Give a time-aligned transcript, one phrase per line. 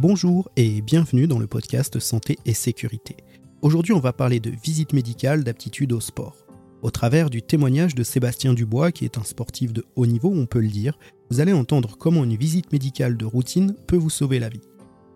[0.00, 3.16] Bonjour et bienvenue dans le podcast Santé et Sécurité.
[3.62, 6.36] Aujourd'hui, on va parler de visite médicale d'aptitude au sport.
[6.82, 10.46] Au travers du témoignage de Sébastien Dubois, qui est un sportif de haut niveau, on
[10.46, 10.96] peut le dire,
[11.32, 14.60] vous allez entendre comment une visite médicale de routine peut vous sauver la vie.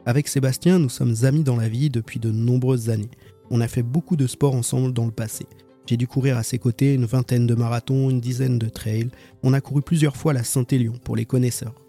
[0.05, 3.13] Avec Sébastien, nous sommes amis dans la vie depuis de nombreuses années.
[3.51, 5.47] On a fait beaucoup de sport ensemble dans le passé.
[5.87, 9.11] J'ai dû courir à ses côtés une vingtaine de marathons, une dizaine de trails.
[9.45, 11.82] On a couru plusieurs fois la Saint-Élion pour les connaisseurs.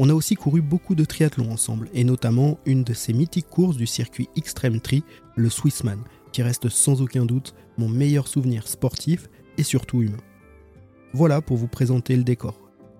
[0.00, 3.76] On a aussi couru beaucoup de triathlons ensemble, et notamment une de ces mythiques courses
[3.76, 5.02] du circuit Extreme Tri,
[5.34, 5.98] le Swissman,
[6.30, 10.22] qui reste sans aucun doute mon meilleur souvenir sportif et surtout humain.
[11.12, 12.54] Voilà pour vous présenter le décor.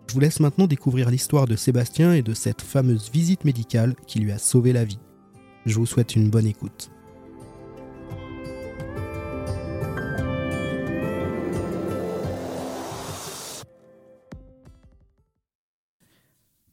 [0.08, 4.18] Je vous laisse maintenant découvrir l'histoire de Sébastien et de cette fameuse visite médicale qui
[4.18, 4.98] lui a sauvé la vie.
[5.66, 6.90] Je vous souhaite une bonne écoute.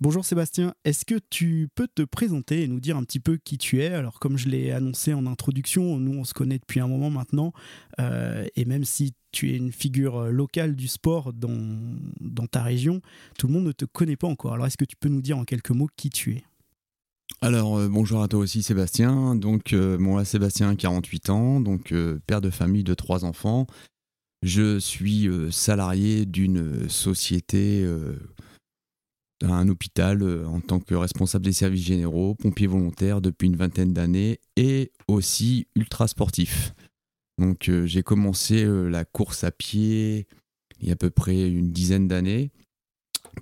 [0.06, 3.58] Bonjour Sébastien, est-ce que tu peux te présenter et nous dire un petit peu qui
[3.58, 3.88] tu es?
[3.88, 7.54] Alors comme je l'ai annoncé en introduction, nous on se connaît depuis un moment maintenant,
[8.00, 13.02] euh, et même si tu es une figure locale du sport dans, ta région,
[13.40, 14.54] tout le monde ne te connaît pas encore.
[14.54, 16.44] Alors est-ce que tu peux nous dire en quelques mots qui tu es?
[17.42, 19.34] Alors euh, bonjour à toi aussi Sébastien.
[19.34, 21.96] Donc euh, moi Sébastien 48 ans, donc
[22.28, 23.66] père de famille de trois enfants.
[24.44, 27.84] Je suis salarié d'une société
[29.44, 33.94] un hôpital euh, en tant que responsable des services généraux, pompier volontaire depuis une vingtaine
[33.94, 36.74] d'années et aussi ultra sportif.
[37.38, 40.28] Donc euh, j'ai commencé euh, la course à pied
[40.80, 42.52] il y a à peu près une dizaine d'années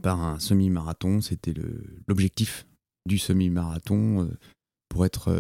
[0.02, 1.20] par un semi-marathon.
[1.22, 1.54] C'était
[2.08, 2.66] l'objectif
[3.08, 4.30] du semi-marathon
[4.94, 5.36] pour être,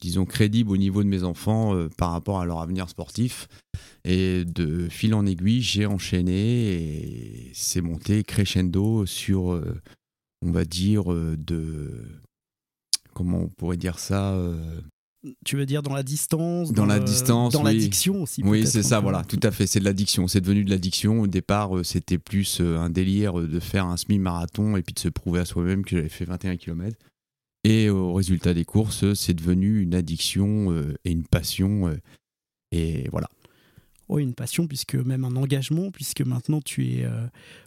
[0.00, 3.48] disons, crédible au niveau de mes enfants par rapport à leur avenir sportif.
[4.04, 9.60] Et de fil en aiguille, j'ai enchaîné et c'est monté crescendo sur
[10.42, 11.92] on va dire, euh, de.
[13.14, 14.80] Comment on pourrait dire ça euh,
[15.44, 19.00] tu veux dire dans la distance Dans, la distance, Dans l'addiction aussi Oui, c'est ça,
[19.00, 20.28] voilà, tout à fait, c'est de l'addiction.
[20.28, 21.22] C'est devenu de l'addiction.
[21.22, 25.08] Au départ, euh, c'était plus un délire de faire un semi-marathon et puis de se
[25.08, 26.96] prouver à soi-même que j'avais fait 21 km.
[27.68, 30.72] Et au résultat des courses, c'est devenu une addiction
[31.04, 31.92] et une passion.
[32.70, 33.28] Et voilà.
[34.08, 37.08] Oui, une passion, puisque même un engagement, puisque maintenant tu es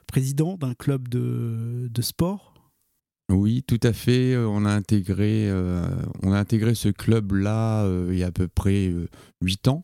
[0.08, 2.50] président d'un club de, de sport
[3.30, 4.34] oui, tout à fait.
[4.34, 5.88] Euh, on a intégré, euh,
[6.24, 8.92] on a intégré ce club-là euh, il y a à peu près
[9.42, 9.84] huit ans.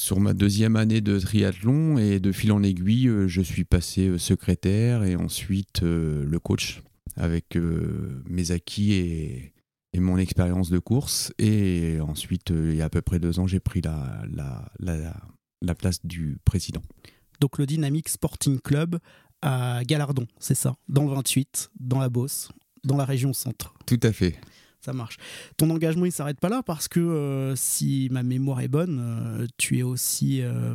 [0.00, 5.02] Sur ma deuxième année de triathlon et de fil en aiguille, je suis passé secrétaire
[5.02, 6.82] et ensuite le coach
[7.18, 9.52] avec mes acquis et,
[9.94, 11.32] mon expérience de course.
[11.38, 14.24] Et ensuite, il y a à peu près deux ans, j'ai pris la,
[15.60, 16.82] la place du président.
[17.40, 18.98] Donc le Dynamic Sporting Club
[19.42, 22.50] à Galardon, c'est ça, dans le 28, dans la Beauce,
[22.84, 23.74] dans la région centre.
[23.86, 24.38] Tout à fait.
[24.80, 25.16] Ça marche.
[25.56, 29.46] Ton engagement, il s'arrête pas là parce que euh, si ma mémoire est bonne, euh,
[29.56, 30.74] tu es aussi euh,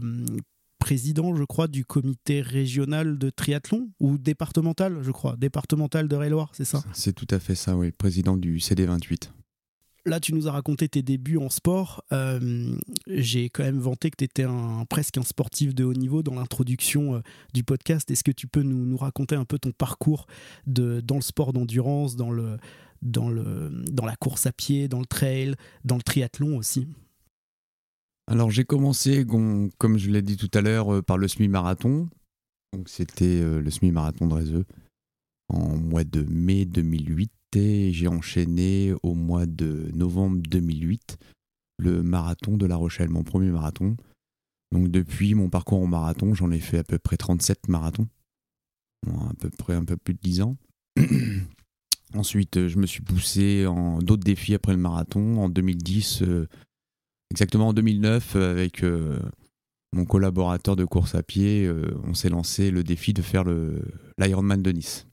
[0.84, 6.50] président, je crois, du comité régional de triathlon ou départemental, je crois, départemental de Réloir,
[6.52, 6.84] c'est ça?
[6.92, 9.30] C'est tout à fait ça, oui, président du CD28
[10.06, 12.04] là, tu nous as raconté tes débuts en sport.
[12.12, 12.76] Euh,
[13.08, 16.36] j'ai quand même vanté que tu étais un, presque un sportif de haut niveau dans
[16.36, 17.20] l'introduction euh,
[17.54, 18.12] du podcast.
[18.12, 20.28] Est-ce que tu peux nous, raconter un peu ton parcours
[20.68, 22.58] de, dans le sport d'endurance, dans, le,
[23.02, 25.56] dans, le, dans la course à pied, dans le trail,
[25.86, 26.90] dans le triathlon aussi?
[28.28, 32.10] Alors, j'ai commencé, comme je l'ai dit tout à l'heure, euh, par le semi-marathon.
[32.74, 34.66] Donc, c'était le semi-marathon de Rézeux
[35.50, 41.18] en mois de mai 2008 j'ai enchaîné au mois de novembre 2008
[41.80, 43.98] le marathon de La Rochelle, mon premier marathon.
[44.72, 48.08] Donc depuis mon parcours en marathon, j'en ai fait à peu près 37 marathons,
[49.08, 50.58] à peu près un peu plus de 10 ans.
[52.16, 55.38] Ensuite, je me suis poussé en d'autres défis après le marathon.
[55.38, 56.48] En 2010, euh,
[57.34, 59.20] exactement en 2009, avec euh,
[59.92, 63.44] mon collaborateur de course à pied, euh, on s'est lancé le défi de faire
[64.20, 65.08] l'Ironman de Nice.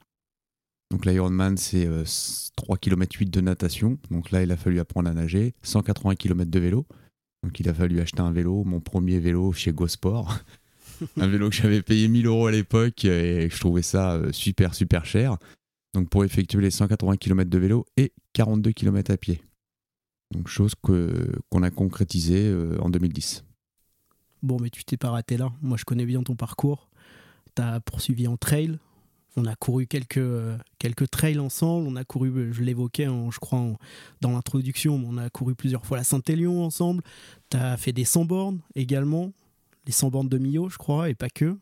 [0.91, 1.89] Donc l'Ironman, c'est
[2.57, 3.99] 3 km 8 de natation.
[4.11, 5.55] Donc là, il a fallu apprendre à nager.
[5.63, 6.87] 180 km de vélo.
[7.43, 10.37] Donc il a fallu acheter un vélo, mon premier vélo chez GoSport.
[11.17, 14.75] un vélo que j'avais payé 1000 euros à l'époque et je trouvais ça euh, super,
[14.75, 15.39] super cher.
[15.95, 19.41] Donc pour effectuer les 180 km de vélo et 42 km à pied.
[20.31, 23.45] Donc chose qu'on a concrétisée euh, en 2010.
[24.43, 25.53] Bon, mais tu t'es pas raté là.
[25.61, 26.89] Moi, je connais bien ton parcours.
[27.57, 28.79] Tu as poursuivi en trail,
[29.37, 30.21] on a couru quelques,
[30.79, 31.87] quelques trails ensemble.
[31.87, 33.77] On a couru, je l'évoquais, je crois,
[34.21, 37.03] dans l'introduction, on a couru plusieurs fois la Saint-Élion ensemble.
[37.51, 39.33] Tu as fait des 100 bornes également,
[39.87, 41.57] les 100 bornes de Millau, je crois, et pas que.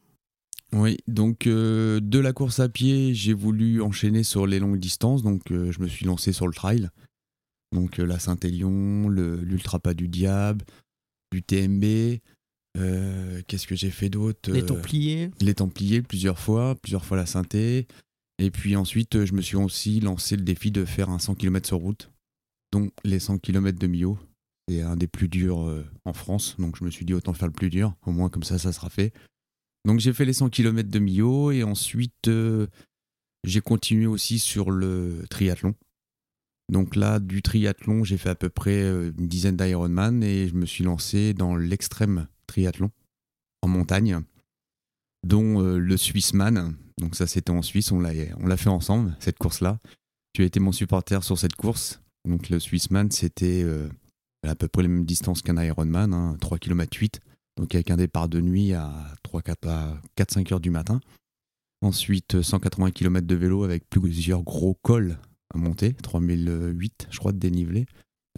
[0.73, 5.23] Oui, donc euh, de la course à pied, j'ai voulu enchaîner sur les longues distances,
[5.23, 6.91] donc euh, je me suis lancé sur le trail.
[7.73, 10.65] Donc la Saint-Élion, l'Ultra Pas du Diable,
[11.33, 12.21] du TMB.
[13.47, 15.31] Qu'est-ce que j'ai fait d'autre Les Templiers.
[15.41, 17.87] Les Templiers plusieurs fois, plusieurs fois la Synthé.
[18.39, 21.67] Et puis ensuite, je me suis aussi lancé le défi de faire un 100 km
[21.67, 22.11] sur route,
[22.73, 24.19] dont les 100 km de Millau.
[24.69, 27.53] C'est un des plus durs en France, donc je me suis dit autant faire le
[27.53, 29.13] plus dur, au moins comme ça, ça sera fait.
[29.85, 32.31] Donc j'ai fait les 100 km de Millau et ensuite
[33.45, 35.75] j'ai continué aussi sur le triathlon.
[36.71, 40.55] Donc là, du triathlon, j'ai fait à peu près euh, une dizaine d'Ironman et je
[40.55, 42.91] me suis lancé dans l'extrême triathlon
[43.63, 44.21] en montagne,
[45.27, 46.77] dont euh, le Swissman.
[46.99, 49.79] Donc ça, c'était en Suisse, on l'a, fait ensemble, cette course-là.
[50.35, 52.01] Tu as été mon supporter sur cette course.
[52.27, 53.89] Donc le Swissman, c'était euh,
[54.47, 57.21] à peu près la même distance qu'un Ironman, 3 km 8.
[57.57, 58.93] Donc avec un départ de nuit à
[59.25, 61.01] 4-5 heures du matin.
[61.81, 65.17] Ensuite, 180 km de vélo avec plusieurs gros cols
[65.55, 67.87] à monter, 3008 je crois de dénivelé,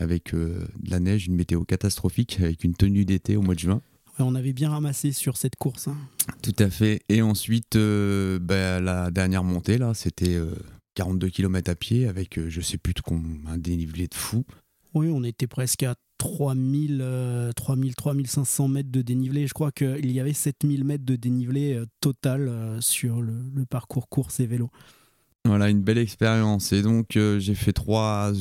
[0.00, 3.60] avec euh, de la neige, une météo catastrophique, avec une tenue d'été au mois de
[3.60, 3.80] juin.
[4.18, 5.88] on avait bien ramassé sur cette course.
[5.88, 5.96] Hein.
[6.42, 7.00] Tout à fait.
[7.08, 10.38] Et ensuite, euh, bah, la dernière montée, là, c'était
[10.94, 13.00] 42 euh, km à pied avec je sais plus de
[13.48, 14.44] un dénivelé de fou.
[14.94, 19.46] Oui, on était presque à 3000, 3000, 3500 mètres de dénivelé.
[19.46, 24.46] Je crois qu'il y avait 7000 mètres de dénivelé total sur le, parcours course et
[24.46, 24.70] vélo.
[25.44, 26.72] Voilà, une belle expérience.
[26.72, 28.32] Et donc, euh, j'ai fait trois,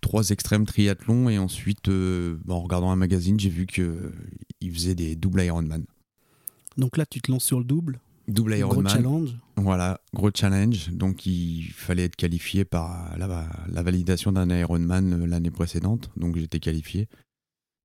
[0.00, 1.28] trois extrêmes triathlons.
[1.28, 5.84] Et ensuite, en regardant un magazine, j'ai vu qu'il faisait des doubles Ironman.
[6.76, 8.84] Donc là, tu te lances sur le double Double Ironman.
[8.84, 9.36] Gros challenge.
[9.56, 10.90] Voilà, gros challenge.
[10.90, 16.10] Donc il fallait être qualifié par la, la validation d'un Ironman euh, l'année précédente.
[16.16, 17.08] Donc j'étais qualifié.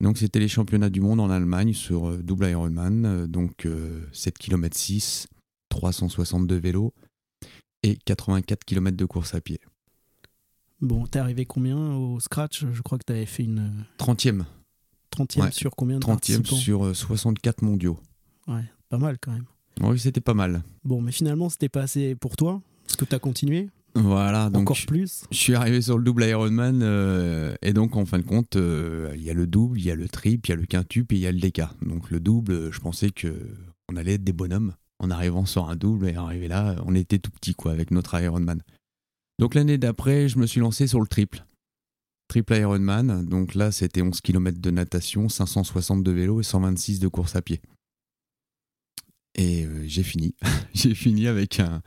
[0.01, 3.05] Donc c'était les championnats du monde en Allemagne sur euh, double Ironman.
[3.05, 3.67] Euh, donc
[4.13, 5.27] 7 km 6,
[5.69, 6.93] 362 vélos
[7.83, 9.59] et 84 km de course à pied.
[10.81, 12.65] Bon, t'es arrivé combien au scratch?
[12.71, 13.85] Je crois que t'avais fait une...
[13.97, 14.43] 30e.
[15.11, 17.99] 30e sur combien de 30e sur 64 mondiaux.
[18.47, 19.45] Ouais, pas mal quand même.
[19.81, 20.63] Oui, c'était pas mal.
[20.83, 22.61] Bon, mais finalement, c'était pas assez pour toi?
[22.85, 23.69] Parce que tu as continué?
[23.95, 25.23] Voilà, donc encore plus?
[25.31, 29.11] Je suis arrivé sur le double Ironman euh, et donc en fin de compte, euh,
[29.15, 31.15] il y a le double, il y a le triple, il y a le quintuple
[31.15, 31.61] et il y a le DK.
[31.81, 33.33] Donc le double, je pensais que
[33.91, 37.19] on allait être des bonhommes en arrivant sur un double et arrivé là, on était
[37.19, 38.61] tout petit quoi avec notre Ironman.
[39.39, 41.45] Donc l'année d'après, je me suis lancé sur le triple.
[42.27, 47.07] Triple Ironman, donc là c'était 11 km de natation, 560 de vélo et 126 de
[47.07, 47.61] course à pied.
[49.35, 50.35] Et euh, j'ai fini.
[50.73, 51.81] j'ai fini avec un,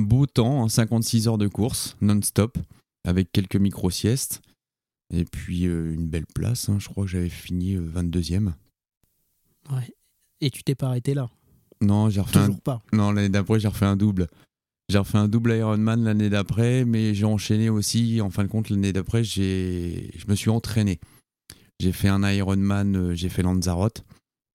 [0.00, 2.58] beau temps, 56 heures de course non-stop,
[3.04, 4.42] avec quelques micro-siestes.
[5.12, 6.78] Et puis euh, une belle place, hein.
[6.78, 8.52] je crois que j'avais fini 22e.
[9.70, 9.94] Euh, ouais.
[10.40, 11.30] Et tu t'es pas arrêté là
[11.80, 12.82] Non, j'ai refait Toujours pas.
[12.92, 14.28] Non, l'année d'après, j'ai refait un double.
[14.90, 18.20] J'ai refait un double Ironman l'année d'après, mais j'ai enchaîné aussi.
[18.20, 20.10] En fin de compte, l'année d'après, j'ai...
[20.16, 21.00] je me suis entraîné.
[21.80, 24.04] J'ai fait un Ironman, j'ai fait Lanzarote.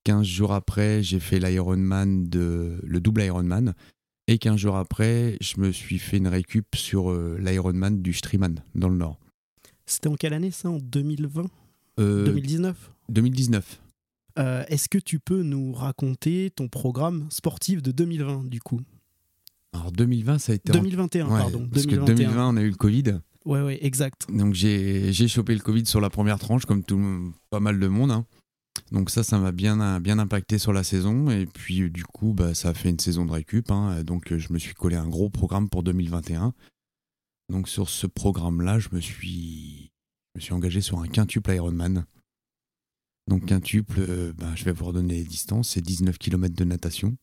[0.05, 3.73] 15 jours après, j'ai fait l'Ironman, de, le double Ironman.
[4.27, 8.61] Et 15 jours après, je me suis fait une récup sur euh, l'Ironman du Striemann,
[8.75, 9.19] dans le Nord.
[9.85, 11.49] C'était en quelle année ça En 2020
[11.97, 13.81] 2019 2019.
[14.39, 18.81] Est-ce que tu peux nous raconter ton programme sportif de 2020 du coup?
[19.73, 20.71] Alors 2020, ça a été...
[20.71, 21.67] 2021, pardon.
[21.71, 23.19] Parce que 2020, on a eu le Covid.
[23.45, 24.27] Ouais, ouais, exact.
[24.29, 28.11] Donc j'ai chopé le Covid sur la première tranche, comme tout, pas mal de monde.
[28.11, 28.25] Hein.
[28.91, 31.29] Donc ça, ça m'a bien, bien impacté sur la saison.
[31.29, 33.71] Et puis euh, du coup, bah, ça a fait une saison de récup.
[33.71, 34.03] Hein.
[34.03, 36.53] Donc euh, je me suis collé un gros programme pour 2021.
[37.49, 39.91] Donc sur ce programme-là, je me suis,
[40.35, 42.05] je me suis engagé sur un quintuple Ironman.
[43.29, 45.69] Donc quintuple, euh, bah, je vais vous redonner les distances.
[45.69, 47.15] C'est 19 km de natation,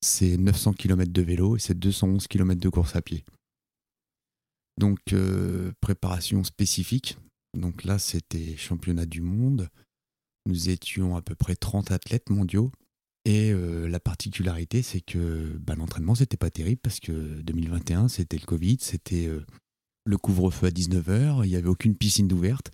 [0.00, 3.24] c'est 900 km de vélo et c'est 211 km de course à pied.
[4.78, 4.98] Donc
[5.80, 7.18] préparation spécifique.
[7.56, 9.68] Donc là, c'était championnat du monde.
[10.46, 12.70] Nous étions à peu près 30 athlètes mondiaux.
[13.26, 18.38] Et euh, la particularité, c'est que bah, l'entraînement, c'était pas terrible parce que 2021, c'était
[18.38, 19.44] le Covid, c'était euh,
[20.06, 22.70] le couvre-feu à 19h, il n'y avait aucune piscine d'ouverte.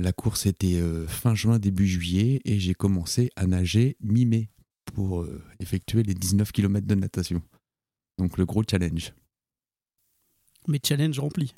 [0.00, 4.48] La course était euh, fin juin, début juillet, et j'ai commencé à nager mi-mai
[4.94, 5.26] pour
[5.60, 7.42] effectuer les 19 km de natation.
[8.18, 9.14] Donc le gros challenge.
[10.66, 11.54] Mais challenge rempli.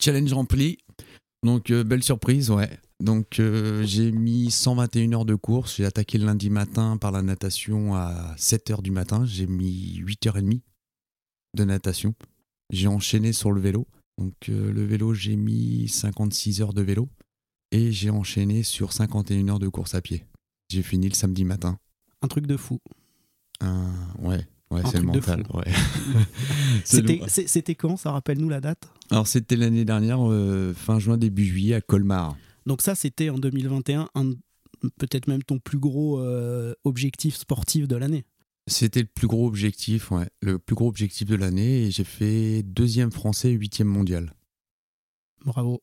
[0.00, 0.78] Challenge rempli.
[1.42, 2.78] Donc belle surprise, ouais.
[3.00, 5.76] Donc euh, j'ai mis 121 heures de course.
[5.76, 9.24] J'ai attaqué le lundi matin par la natation à 7 heures du matin.
[9.26, 10.60] J'ai mis 8h30
[11.54, 12.14] de natation.
[12.70, 13.86] J'ai enchaîné sur le vélo.
[14.18, 17.08] Donc euh, le vélo, j'ai mis 56 heures de vélo.
[17.72, 20.24] Et j'ai enchaîné sur 51 heures de course à pied.
[20.70, 21.78] J'ai fini le samedi matin.
[22.22, 22.78] Un truc de fou.
[23.62, 25.44] ouais, Ouais, c'est le mental.
[25.54, 25.72] ouais.
[26.84, 28.88] C'était quand Ça rappelle-nous la date?
[29.10, 32.36] Alors, c'était l'année dernière, euh, fin juin, début juillet, à Colmar.
[32.66, 34.32] Donc ça, c'était en 2021, un-
[34.98, 38.24] peut-être même ton plus gros euh, objectif sportif de l'année.
[38.66, 42.64] C'était le plus gros objectif, ouais, le plus gros objectif de l'année, et j'ai fait
[42.64, 44.34] deuxième français, huitième mondial.
[45.44, 45.80] Bravo.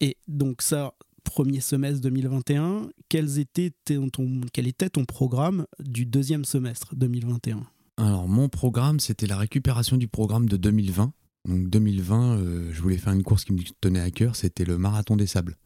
[0.00, 6.44] Et donc ça, premier semestre 2021, quels étaient ton, quel était ton programme du deuxième
[6.44, 7.66] semestre 2021
[7.98, 11.12] Alors, mon programme, c'était la récupération du programme de 2020.
[11.48, 14.76] Donc, 2020, euh, je voulais faire une course qui me tenait à cœur, c'était le
[14.78, 15.56] marathon des sables,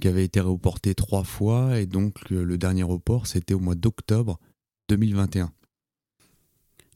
[0.00, 3.74] qui avait été reporté trois fois, et donc le, le dernier report, c'était au mois
[3.76, 4.38] d'octobre
[4.88, 5.52] 2021.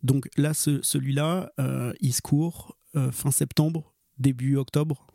[0.02, 5.06] Donc là, ce- celui-là, euh, il se court euh, fin septembre, début octobre?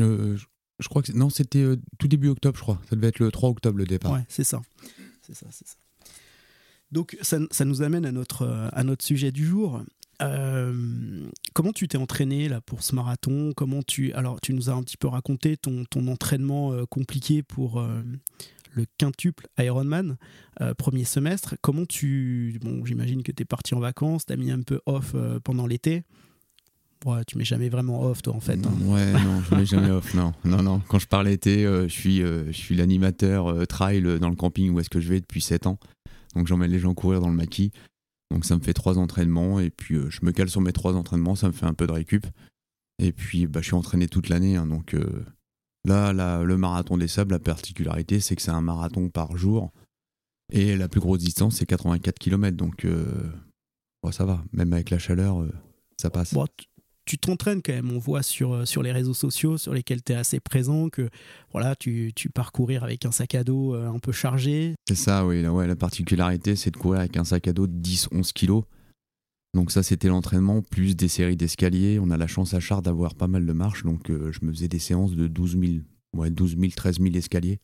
[0.00, 0.36] Euh,
[0.82, 2.80] je, crois que non, c'était euh, tout début octobre, je crois.
[2.88, 4.12] Ça devait être le 3 octobre le départ.
[4.12, 4.62] Ouais, c'est ça.
[5.22, 5.76] C'est ça, c'est ça.
[6.90, 9.82] Donc ça, ça nous amène à notre, euh, à notre sujet du jour.
[10.20, 13.52] Euh, comment tu t'es entraîné là pour ce marathon?
[13.56, 17.82] Comment tu alors tu nous as un petit peu raconté ton, ton entraînement compliqué pour
[18.72, 20.16] le quintuple Ironman
[20.78, 21.56] premier semestre.
[21.60, 24.80] Comment tu bon j'imagine que tu es parti en vacances, tu as mis un peu
[24.86, 26.04] off pendant l'été.
[27.04, 28.58] Ouais, tu mets jamais vraiment off toi en fait.
[28.64, 28.72] hein.
[28.86, 30.14] Ouais, non, je mets jamais off.
[30.14, 30.80] Non, non, non.
[30.88, 34.30] Quand je parle été, euh, je suis, euh, je suis l'animateur euh, trail euh, dans
[34.30, 35.78] le camping où est-ce que je vais depuis 7 ans.
[36.36, 37.72] Donc j'emmène les gens courir dans le maquis.
[38.30, 41.34] Donc ça me fait trois entraînements et puis je me cale sur mes trois entraînements,
[41.34, 42.26] ça me fait un peu de récup.
[42.98, 44.56] Et puis bah, je suis entraîné toute l'année.
[44.56, 44.96] hein, donc
[45.84, 49.72] là, là, le marathon des sables, la particularité, c'est que c'est un marathon par jour.
[50.52, 52.56] Et la plus grosse distance, c'est 84 km.
[52.56, 52.86] Donc
[54.04, 54.42] ouais, ça va.
[54.52, 55.44] Même avec la chaleur,
[56.00, 56.32] ça passe.
[57.12, 60.12] Tu- t'entraînes quand même, on voit sur, euh, sur les réseaux sociaux sur lesquels tu
[60.12, 61.08] es assez présent que
[61.52, 64.74] voilà, tu, tu pars courir avec un sac à dos euh, un peu chargé.
[64.88, 65.42] C'est ça, oui.
[65.42, 68.64] La, ouais, la particularité, c'est de courir avec un sac à dos de 10-11 kilos.
[69.54, 71.98] Donc ça, c'était l'entraînement, plus des séries d'escaliers.
[72.00, 74.50] On a la chance à Char d'avoir pas mal de marches, donc euh, je me
[74.52, 75.72] faisais des séances de 12 000,
[76.16, 77.58] ouais, 12 000, 13 000 escaliers.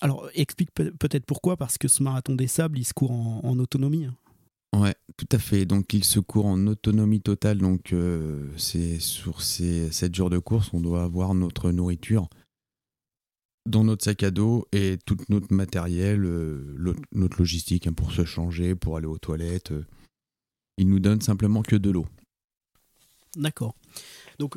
[0.00, 3.40] Alors explique peut- peut-être pourquoi, parce que ce marathon des sables, il se court en,
[3.42, 4.06] en autonomie.
[4.76, 5.64] Ouais, tout à fait.
[5.64, 7.58] Donc il se court en autonomie totale.
[7.58, 12.28] Donc euh, c'est sur ces 7 jours de course, on doit avoir notre nourriture
[13.68, 18.24] dans notre sac à dos et tout notre matériel, euh, notre logistique hein, pour se
[18.24, 19.72] changer, pour aller aux toilettes.
[19.72, 19.84] euh.
[20.78, 22.06] Il nous donne simplement que de l'eau.
[23.36, 23.74] D'accord.
[24.38, 24.56] Donc,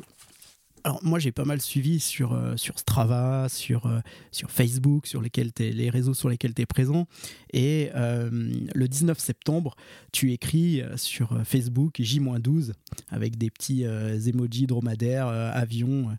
[0.84, 5.20] alors moi j'ai pas mal suivi sur, euh, sur Strava, sur, euh, sur Facebook, sur
[5.22, 7.06] lesquels t'es- les réseaux sur lesquels tu es présent.
[7.52, 8.28] Et euh,
[8.74, 9.74] le 19 septembre,
[10.12, 12.72] tu écris sur Facebook J-12
[13.10, 16.16] avec des petits emojis dromadaires, avions.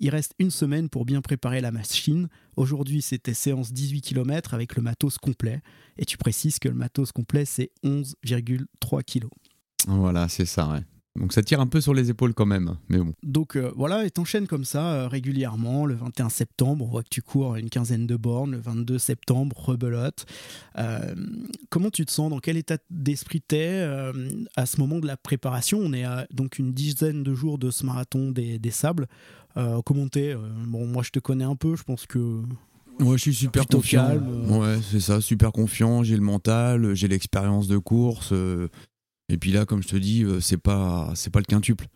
[0.00, 2.28] Il reste une semaine pour bien préparer la machine.
[2.56, 5.60] Aujourd'hui, c'était séance 18 km avec le matos complet.
[5.96, 9.26] Et tu précises que le matos complet, c'est 11,3 kg.
[9.86, 10.80] Voilà, c'est ça, ouais.
[11.18, 13.12] Donc ça tire un peu sur les épaules quand même, mais bon.
[13.24, 15.84] Donc euh, voilà, et t'enchaînes comme ça euh, régulièrement.
[15.84, 18.52] Le 21 septembre, on voit que tu cours une quinzaine de bornes.
[18.52, 20.26] Le 22 septembre, rebelote.
[20.78, 21.14] Euh,
[21.70, 23.84] comment tu te sens Dans quel état d'esprit t'es
[24.56, 25.78] à ce moment de la préparation?
[25.82, 29.06] On est à donc une dizaine de jours de ce marathon des, des sables.
[29.84, 30.36] Comment t'es
[30.68, 32.42] Bon, moi je te connais un peu, je pense que
[33.00, 34.06] Ouais, je suis super Plutôt confiant.
[34.08, 34.50] calme.
[34.50, 36.02] Ouais, c'est ça, super confiant.
[36.02, 38.30] J'ai le mental, j'ai l'expérience de course.
[38.32, 38.68] euh,
[39.28, 41.86] et puis là, comme je te dis, euh, c'est pas, c'est pas le quintuple.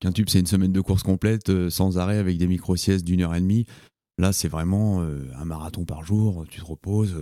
[0.00, 3.34] Quintuple, c'est une semaine de course complète, euh, sans arrêt, avec des micro-siestes d'une heure
[3.34, 3.66] et demie.
[4.18, 6.44] Là, c'est vraiment euh, un marathon par jour.
[6.48, 7.16] Tu te reposes.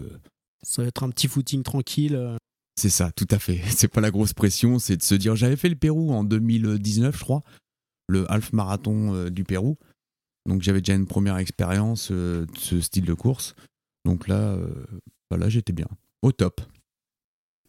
[0.63, 2.37] ça va être un petit footing tranquille.
[2.79, 3.61] C'est ça, tout à fait.
[3.69, 5.37] C'est pas la grosse pression, c'est de se dire.
[5.37, 7.43] J'avais fait le Pérou en 2019, je crois,
[8.09, 9.77] le half marathon du Pérou.
[10.49, 13.55] Donc j'avais déjà une première expérience de ce style de course.
[14.05, 14.87] Donc là, euh,
[15.31, 15.89] bah là j'étais bien,
[16.23, 16.61] au top.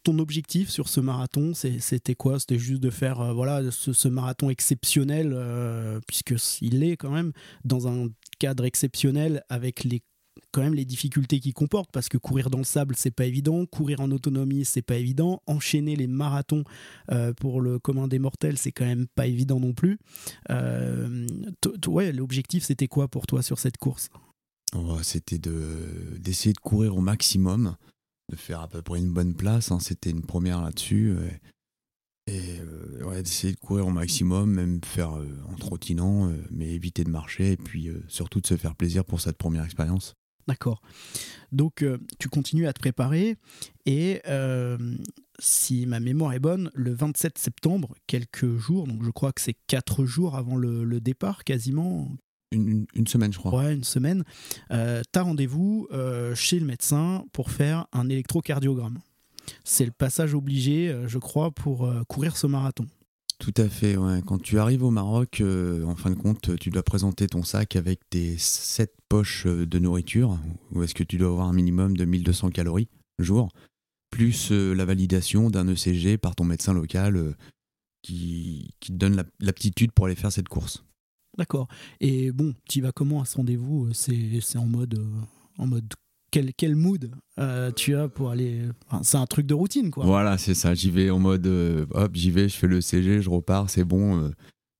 [0.04, 2.38] Ton objectif sur ce marathon, c'était quoi?
[2.38, 7.32] C'était juste de faire euh, voilà ce, marathon exceptionnel, euh, puisque il est quand même
[7.64, 8.08] dans un
[8.38, 10.02] cadre exceptionnel avec les
[10.50, 13.66] quand même les difficultés qu'il comporte parce que courir dans le sable c'est pas évident
[13.66, 16.64] courir en autonomie c'est pas évident enchaîner les marathons
[17.12, 19.98] euh, pour le commun des mortels c'est quand même pas évident non plus.
[21.86, 24.10] Ouais l'objectif c'était quoi pour toi sur cette course?
[24.74, 27.76] Oh, C'était de- d'essayer de courir au maximum,
[28.30, 29.70] de faire à peu près une bonne place.
[29.70, 29.78] hein.
[29.80, 31.14] C'était une première là-dessus.
[31.16, 31.40] ouais.
[32.26, 36.70] Et euh, ouais, d'essayer de courir au maximum, même faire euh, en trottinant, euh, mais
[36.72, 40.14] éviter de marcher et puis euh, surtout de se faire plaisir pour cette première expérience.
[40.48, 40.80] D'accord.
[41.52, 43.36] Donc, euh, tu continues à te préparer
[43.84, 44.78] et euh,
[45.38, 49.56] si ma mémoire est bonne, le 27 septembre, quelques jours, donc je crois que c'est
[49.66, 52.10] quatre jours avant le départ, quasiment,
[52.50, 53.58] Une, semaine, je crois.
[53.58, 54.22] ouais, une semaine,
[54.70, 59.00] euh, tu as rendez-vous euh, chez le médecin pour faire un électrocardiogramme.
[59.64, 62.86] c'est le passage obligé, je crois, pour courir ce marathon.
[63.40, 64.20] Tout à fait, ouais.
[64.24, 68.08] Quand tu arrives au Maroc, en fin de compte, tu dois présenter ton sac avec
[68.08, 70.38] tes 7 poches de nourriture,
[70.70, 73.48] ou est-ce que tu dois avoir un minimum de 1200 calories le jour,
[74.10, 77.34] plus la validation d'un ECG par ton médecin local
[78.02, 80.84] qui, qui, te donne l'aptitude pour aller faire cette course.
[81.38, 81.68] D'accord.
[82.00, 85.00] Et bon, tu vas comment à ce rendez-vous C'est en mode,
[85.58, 85.92] en mode
[86.34, 88.62] quel, quel mood euh, tu as pour aller.
[89.02, 90.04] c'est un truc de routine, quoi.
[90.04, 90.74] Voilà, c'est ça.
[90.74, 93.84] J'y vais en mode euh, hop, j'y vais, je fais le CG, je repars, c'est
[93.84, 94.20] bon.
[94.20, 94.30] Euh,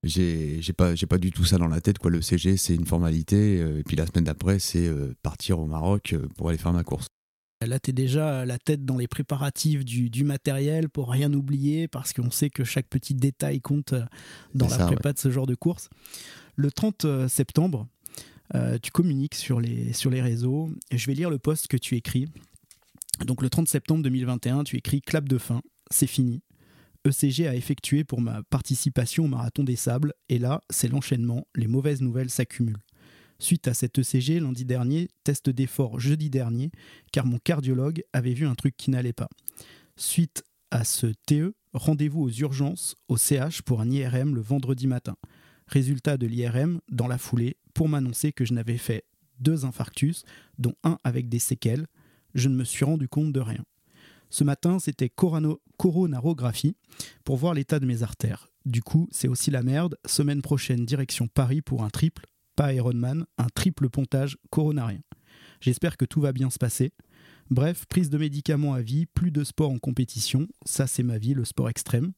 [0.02, 2.10] j'ai pas, pas du tout ça dans la tête, quoi.
[2.10, 3.58] Le CG, c'est une formalité.
[3.58, 4.90] et puis la semaine d'après, c'est
[5.22, 7.06] partir au Maroc pour aller faire ma course.
[7.64, 11.88] Là, tu es déjà la tête dans les préparatifs du, du matériel pour rien oublier,
[11.88, 13.94] parce qu'on sait que chaque petit détail compte
[14.54, 15.88] dans la prépa de ce genre de course.
[16.56, 17.88] Le 30 septembre,
[18.54, 20.70] euh, tu communiques sur les, réseaux.
[20.92, 22.26] Je vais lire le post que tu écris.
[23.24, 26.42] Donc le 30 septembre 2021, tu écris Clap de fin, c'est fini.
[27.06, 31.66] ECG a effectué pour ma participation au Marathon des Sables, et là, c'est l'enchaînement, les
[31.66, 32.82] mauvaises nouvelles s'accumulent.
[33.38, 36.70] Suite à cet ECG lundi dernier, test d'effort jeudi dernier,
[37.12, 39.28] car mon cardiologue avait vu un truc qui n'allait pas.
[39.96, 45.16] Suite à ce TE, rendez-vous aux urgences, au CH pour un IRM le vendredi matin.
[45.66, 49.04] Résultat de l'IRM, dans la foulée, pour m'annoncer que je n'avais fait
[49.40, 50.24] deux infarctus,
[50.58, 51.86] dont un avec des séquelles.
[52.34, 53.64] Je ne me suis rendu compte de rien.
[54.30, 55.10] Ce matin, c'était
[55.76, 56.76] coronarographie
[57.24, 58.48] pour voir l'état de mes artères.
[58.64, 59.96] Du coup, c'est aussi la merde.
[60.06, 65.02] Semaine prochaine, direction Paris pour un triple, pas Ironman, un triple pontage coronarien.
[65.60, 66.92] J'espère que tout va bien se passer.
[67.50, 71.34] Bref, prise de médicaments à vie, plus de sport en compétition, ça c'est ma vie,
[71.34, 72.12] le sport extrême.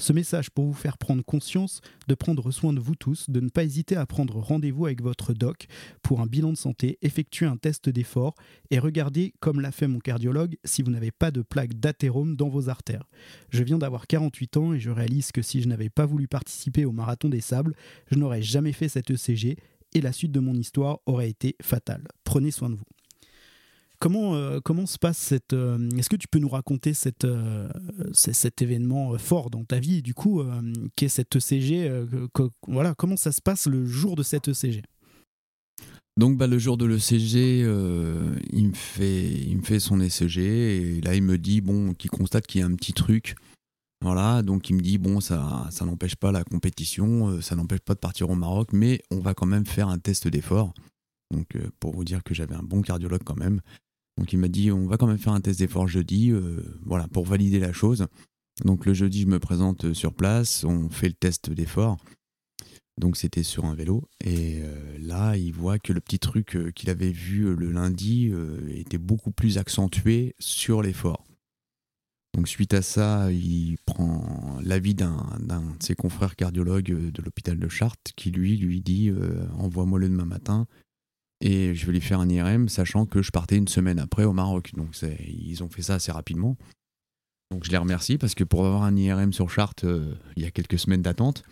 [0.00, 3.50] Ce message pour vous faire prendre conscience de prendre soin de vous tous, de ne
[3.50, 5.66] pas hésiter à prendre rendez-vous avec votre doc
[6.00, 8.34] pour un bilan de santé, effectuer un test d'effort
[8.70, 12.48] et regarder, comme l'a fait mon cardiologue, si vous n'avez pas de plaque d'athérome dans
[12.48, 13.04] vos artères.
[13.50, 16.86] Je viens d'avoir 48 ans et je réalise que si je n'avais pas voulu participer
[16.86, 17.76] au marathon des sables,
[18.10, 19.58] je n'aurais jamais fait cet ECG
[19.92, 22.08] et la suite de mon histoire aurait été fatale.
[22.24, 22.99] Prenez soin de vous.
[24.00, 25.52] Comment, euh, comment se passe cette.
[25.52, 27.68] Euh, est-ce que tu peux nous raconter euh,
[28.12, 30.42] cet événement fort dans ta vie, du coup,
[30.96, 32.06] qu'est cette ECG
[32.66, 34.82] Voilà, comment ça se passe le jour de cette ECG
[36.16, 41.14] donc bah, le jour de l'ECG, il, me fait, il fait son ECG et là
[41.14, 43.36] il me dit bon, qu'il constate qu'il y a un petit truc.
[44.02, 47.94] Voilà, donc il me dit bon, ça, ça n'empêche pas la compétition, ça n'empêche pas
[47.94, 50.74] de partir au Maroc, mais on va quand même faire un test d'effort.
[51.32, 53.62] Donc pour vous dire que j'avais un bon cardiologue quand même.
[54.20, 57.08] Donc il m'a dit on va quand même faire un test d'effort jeudi, euh, voilà,
[57.08, 58.06] pour valider la chose.
[58.66, 61.96] Donc le jeudi, je me présente sur place, on fait le test d'effort.
[62.98, 64.06] Donc c'était sur un vélo.
[64.22, 68.30] Et euh, là, il voit que le petit truc euh, qu'il avait vu le lundi
[68.68, 71.24] était beaucoup plus accentué sur l'effort.
[72.34, 77.68] Donc suite à ça, il prend l'avis d'un de ses confrères cardiologues de l'hôpital de
[77.68, 79.10] Chartres qui lui lui dit
[79.58, 80.66] envoie-moi le demain matin,
[81.40, 84.32] et je vais lui faire un IRM, sachant que je partais une semaine après au
[84.32, 84.72] Maroc.
[84.74, 86.56] Donc ils ont fait ça assez rapidement.
[87.50, 90.46] Donc je les remercie parce que pour avoir un IRM sur charte, euh, il y
[90.46, 91.42] a quelques semaines d'attente.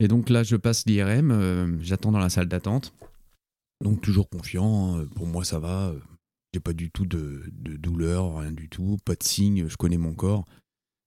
[0.00, 2.94] Et donc là, je passe l'IRM, euh, j'attends dans la salle d'attente.
[3.82, 5.06] Donc toujours confiant, hein.
[5.14, 5.92] pour moi ça va.
[6.52, 9.98] J'ai pas du tout de, de, douleur, rien du tout, pas de signe, je connais
[9.98, 10.44] mon corps.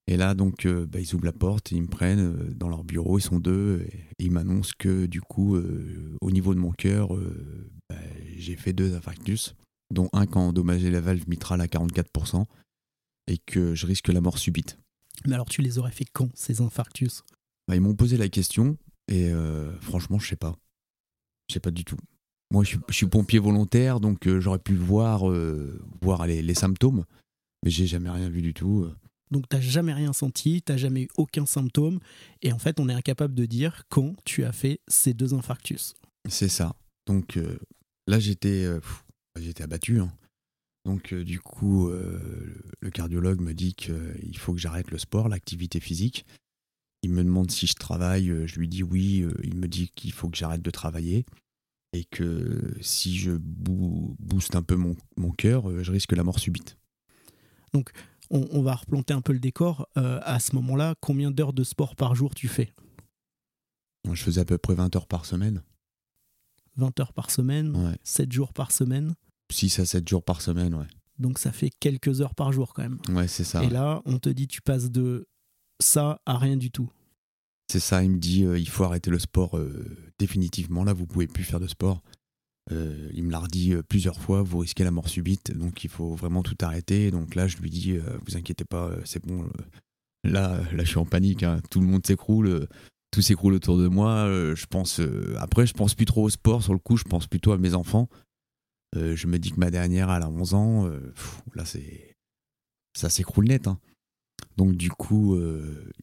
[0.08, 2.86] Et là, donc, euh, bah, ils ouvrent la porte, ils me prennent euh, dans leur
[2.86, 6.72] bureau, ils sont deux, et, ils m'annoncent que du coup, euh, au niveau de mon
[6.72, 7.10] cœur,
[7.90, 7.98] bah,
[8.38, 9.54] j'ai fait deux infarctus,
[9.94, 12.46] dont un qui a endommagé la valve mitrale à 44%,
[13.28, 14.80] et que je risque la mort subite.
[15.26, 17.24] Mais alors, tu les aurais fait quand, ces infarctus?
[17.68, 18.78] Bah, Ils m'ont posé la question,
[19.10, 19.32] et
[19.82, 20.56] franchement, je sais pas.
[21.50, 21.98] Je sais pas du tout.
[22.52, 25.26] Moi, je suis, pompier volontaire, donc j'aurais pu voir,
[26.02, 27.04] voir les, les symptômes,
[27.64, 28.90] mais j'ai jamais rien vu du tout.
[29.32, 32.00] Donc t'as jamais rien senti, t'as jamais eu aucun symptôme,
[32.42, 35.96] et en fait on est incapable de dire quand tu as fait ces deux infarctus.
[36.30, 36.76] C'est ça.
[37.06, 37.58] Donc euh,
[38.08, 38.80] là j'étais euh,
[39.38, 40.00] j'étais abattu.
[40.00, 40.12] Hein.
[40.86, 45.80] Donc euh, du coup le cardiologue me dit qu'il faut que j'arrête le sport, l'activité
[45.80, 46.26] physique.
[47.04, 49.26] Il me demande si je travaille, je lui dis oui.
[49.44, 51.26] il me dit qu'il faut que j'arrête de travailler
[51.94, 56.78] et que si je booste un peu mon, mon cœur, je risque la mort subite.
[57.74, 57.92] Donc
[58.30, 59.88] on, va replanter un peu le décor.
[59.98, 62.74] Euh, à ce moment-là, combien d'heures de sport par jour tu fais?
[64.12, 65.64] Je faisais à peu près 20 heures par semaine.
[66.78, 69.16] 20 heures par semaine 7 jours par semaine?
[69.52, 70.88] 6 à 7 jours par semaine, ouais.
[71.20, 73.00] Donc ça fait quelques heures par jour quand même.
[73.10, 73.64] Ouais, c'est ça.
[73.64, 75.28] Et là, on te dit tu passes de
[75.80, 76.92] ça à rien du tout.
[77.72, 80.84] C'est ça, il me dit euh, il faut arrêter le sport euh, définitivement.
[80.84, 82.02] Là, vous pouvez plus faire de sport.
[82.72, 85.90] Euh, il me l'a redit euh, plusieurs fois, vous risquez la mort subite, donc il
[85.90, 87.12] faut vraiment tout arrêter.
[87.12, 89.50] Donc là, je lui dis, euh, vous inquiétez pas, c'est bon.
[90.24, 91.62] là, là, je suis en panique, hein.
[91.70, 92.68] tout le monde s'écroule,
[93.12, 94.26] tout s'écroule autour de moi.
[94.56, 95.02] je pense,
[95.40, 96.64] après, je pense plus trop au sport.
[96.64, 98.10] Sur le coup, je pense plutôt à mes enfants.
[98.96, 100.90] je me dis que ma dernière, elle a 11 ans.
[101.56, 102.16] là, c'est
[102.94, 103.68] ça s'écroule net.
[103.68, 103.80] Hein.
[104.58, 105.40] Donc du coup,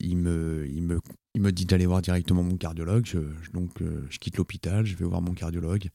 [0.01, 1.01] il me, il me,
[1.35, 3.07] il me dit d'aller voir directement mon cardiologue.
[3.53, 5.91] donc je quitte l'hôpital, je vais voir mon cardiologue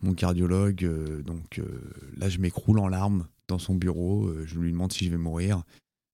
[0.00, 1.80] mon cardiologue, euh, donc euh,
[2.16, 5.16] là je m'écroule en larmes dans son bureau, euh, je lui demande si je vais
[5.16, 5.62] mourir.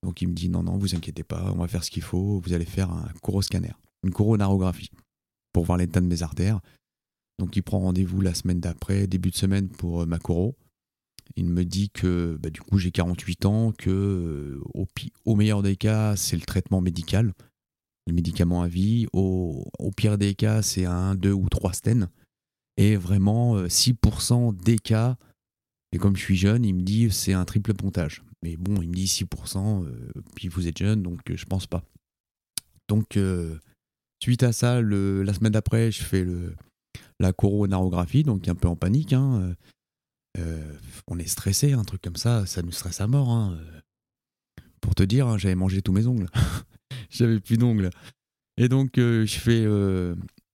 [0.03, 2.41] Donc il me dit non, non, vous inquiétez pas, on va faire ce qu'il faut,
[2.41, 4.91] vous allez faire un coroscanner, une coronarographie,
[5.53, 6.61] pour voir l'état de mes artères.
[7.39, 10.57] Donc il prend rendez-vous la semaine d'après, début de semaine pour ma coro.
[11.37, 14.61] Il me dit que bah, du coup j'ai 48 ans, que
[15.25, 17.35] au, meilleur des cas c'est le traitement médical,
[18.07, 19.07] les médicaments à vie.
[19.13, 22.09] Au, au pire des cas c'est un, deux ou trois stènes.
[22.77, 25.17] Et vraiment, 6% euh, des cas,
[25.93, 28.23] et comme je suis jeune, il me dit c'est un triple pontage.
[28.43, 31.67] Mais bon, il me dit 6%, euh, puis vous êtes jeune, donc euh, je pense
[31.67, 31.83] pas.
[32.89, 33.17] Donc,
[34.21, 36.27] suite à ça, la semaine d'après, je fais
[37.21, 39.13] la coronarographie, donc un peu en panique.
[39.13, 39.55] Hein,
[41.07, 43.31] on est stressé, un truc comme ça, ça nous stresse à mort.
[43.31, 43.57] Hein,
[44.81, 46.29] pour te dire, hein, j'avais mangé tous mes ongles.
[47.11, 47.91] j'avais plus d'ongles.
[48.57, 49.65] Et donc, je fais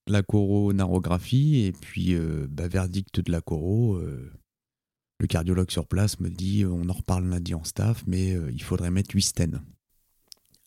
[0.07, 3.97] la coronarographie et puis euh, bah, verdict de la coro.
[3.97, 4.33] Euh,
[5.19, 8.63] le cardiologue sur place me dit on en reparle lundi en staff, mais euh, il
[8.63, 9.63] faudrait mettre 8 stènes.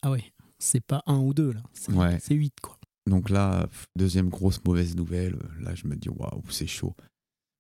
[0.02, 0.24] Ah ouais,
[0.58, 2.78] c'est pas un ou deux là, c'est 8 quoi.
[3.06, 6.96] Donc là, deuxième grosse mauvaise nouvelle, là je me dis waouh, c'est chaud.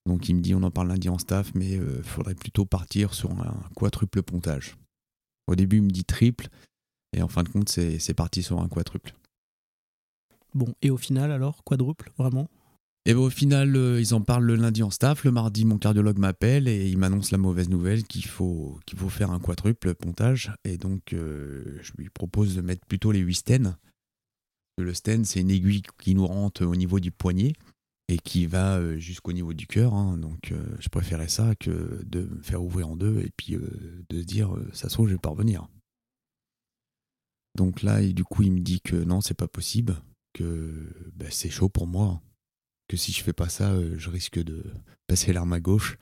[0.05, 3.13] Donc il me dit on en parle lundi en staff, mais il faudrait plutôt partir
[3.13, 4.75] sur un quadruple pontage.
[5.47, 6.49] Au début il me dit triple,
[7.15, 9.13] et en fin de compte c'est parti sur un quadruple.
[10.53, 12.49] Bon, et au final alors, quadruple, vraiment?
[13.05, 15.23] Et ben, au final, euh, ils en parlent le lundi en staff.
[15.23, 19.09] Le mardi, mon cardiologue m'appelle et il m'annonce la mauvaise nouvelle qu'il faut, qu'il faut
[19.09, 20.51] faire un quadruple pontage.
[20.63, 23.77] Et donc, euh, je lui propose de mettre plutôt les 8 stènes.
[24.77, 27.53] Le stent, c'est une aiguille qui nous rentre au niveau du poignet
[28.09, 29.93] et qui va euh, jusqu'au niveau du cœur.
[29.93, 30.17] Hein.
[30.17, 34.25] Donc, je préférais ça que de me faire ouvrir en deux et puis de se
[34.25, 35.67] dire, ça se trouve, je vais pas revenir.
[37.55, 39.95] Donc là, du coup, il me dit que non, c'est pas possible
[40.33, 42.21] que bah, c'est chaud pour moi.
[42.87, 44.63] Que si je fais pas ça, euh, je risque de
[45.07, 45.97] passer l'arme à gauche.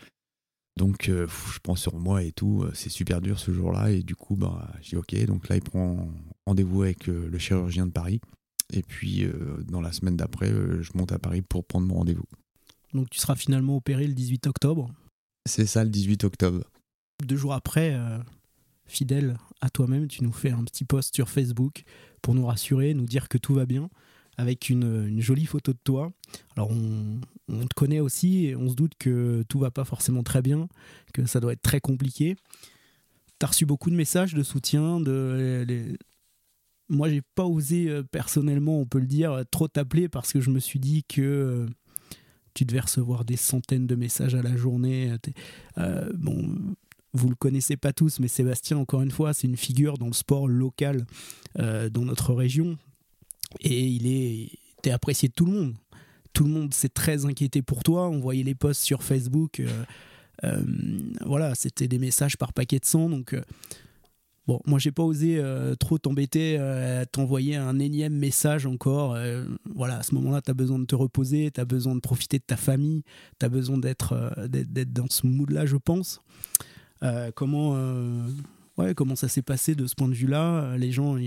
[0.77, 2.63] Donc euh, je prends sur moi et tout.
[2.63, 3.91] Euh, c'est super dur ce jour-là.
[3.91, 5.25] Et du coup, bah, je dis ok.
[5.25, 6.09] Donc là, il prend
[6.45, 8.21] rendez-vous avec le chirurgien de Paris.
[8.73, 9.25] Et puis
[9.69, 12.25] dans la semaine d'après, je monte à Paris pour prendre mon rendez-vous.
[12.93, 14.93] Donc tu seras finalement opéré le 18 octobre
[15.45, 16.65] C'est ça, le 18 octobre.
[17.23, 17.97] Deux jours après,
[18.85, 21.83] fidèle à toi-même, tu nous fais un petit post sur Facebook
[22.21, 23.89] pour nous rassurer, nous dire que tout va bien
[24.38, 26.12] avec une, jolie photo de toi.
[26.56, 27.19] Alors on,
[27.65, 30.67] te connaît aussi et on se doute que tout va pas forcément très bien,
[31.13, 32.36] que ça doit être très compliqué.
[33.39, 35.97] Tu as reçu beaucoup de messages de soutien, de les...
[36.89, 40.50] moi j'ai pas osé euh, personnellement, on peut le dire, trop t'appeler parce que je
[40.50, 41.65] me suis dit que euh,
[42.54, 45.15] tu devais recevoir des centaines de messages à la journée.
[45.78, 46.76] Euh, bon,
[47.13, 50.13] vous le connaissez pas tous, mais Sébastien, encore une fois, c'est une figure dans le
[50.13, 51.06] sport local
[51.56, 52.78] dans notre région
[53.62, 54.49] et il est
[54.81, 55.73] t'es apprécié de tout le monde.
[56.33, 58.10] Tout le monde s'est très inquiété pour toi.
[58.10, 59.60] On voyait les posts sur Facebook.
[59.60, 59.83] Euh,
[60.43, 60.62] euh,
[61.25, 63.10] voilà, c'était des messages par paquet de sang.
[63.10, 63.41] Donc, euh,
[64.45, 65.41] bon, moi, j'ai pas osé
[65.79, 66.60] trop t'embêter,
[67.12, 69.17] t'envoyer un énième message encore.
[69.73, 72.38] voilà, à ce moment-là, tu as besoin de te reposer, tu as besoin de profiter
[72.38, 73.03] de ta famille,
[73.39, 76.21] tu as besoin d'être d'être dans ce mood-là, je pense.
[77.33, 77.75] comment
[78.77, 80.77] ouais, comment ça s'est passé de ce point de vue-là?
[80.77, 81.17] Les gens,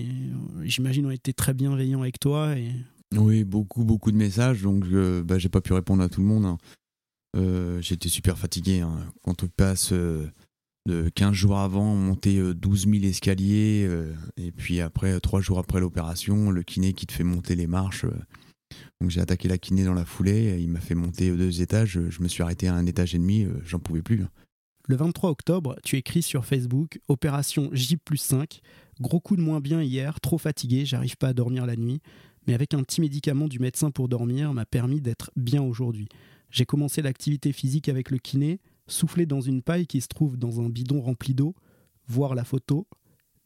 [0.63, 2.57] j'imagine, ont été très bienveillants avec toi.
[2.57, 2.73] Et...
[3.17, 6.27] Oui, beaucoup, beaucoup de messages, donc euh, bah, j'ai pas pu répondre à tout le
[6.27, 6.47] monde.
[6.47, 6.59] Hein.
[7.37, 8.81] Euh, j'étais super fatigué.
[8.81, 8.99] Hein.
[9.23, 10.29] Quand on passe euh,
[10.87, 13.89] de 15 jours avant, monter 12 000 escaliers,
[14.37, 18.07] et puis après, 3 jours après l'opération, le kiné qui te fait monter les marches.
[19.01, 22.23] donc j'ai attaqué la kiné dans la foulée, il m'a fait monter deux étages, je
[22.23, 24.23] me suis arrêté à un étage et demi, j'en pouvais plus.
[24.23, 24.31] Hein.
[24.91, 28.61] Le 23 octobre, tu écris sur Facebook Opération J 5,
[29.01, 32.01] gros coup de moins bien hier, trop fatigué, j'arrive pas à dormir la nuit,
[32.49, 36.09] mais avec un petit médicament du médecin pour dormir m'a permis d'être bien aujourd'hui.
[36.51, 40.61] J'ai commencé l'activité physique avec le kiné, soufflé dans une paille qui se trouve dans
[40.61, 41.55] un bidon rempli d'eau,
[42.09, 42.89] voir la photo,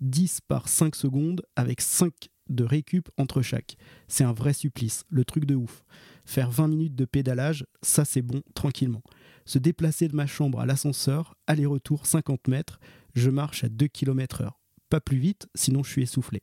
[0.01, 2.11] 10 par 5 secondes avec 5
[2.49, 3.77] de récup entre chaque.
[4.09, 5.85] C'est un vrai supplice, le truc de ouf.
[6.25, 9.03] Faire 20 minutes de pédalage, ça c'est bon, tranquillement
[9.45, 12.81] se déplacer de ma chambre à l'ascenseur, aller-retour 50 mètres,
[13.15, 14.61] je marche à 2 km heure.
[14.89, 16.43] Pas plus vite, sinon je suis essoufflé.